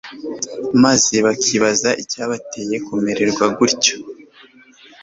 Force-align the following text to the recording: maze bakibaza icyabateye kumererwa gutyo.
maze 0.83 1.15
bakibaza 1.25 1.89
icyabateye 2.03 2.75
kumererwa 2.85 3.45
gutyo. 3.57 3.95